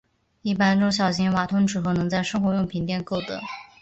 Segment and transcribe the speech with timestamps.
[0.41, 3.39] 一般中小型瓦通纸盒能在生活用品店购得。